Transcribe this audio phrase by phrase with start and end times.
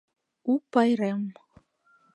[0.53, 1.21] У пайрем